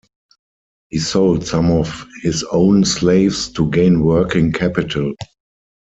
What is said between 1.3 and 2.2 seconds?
some of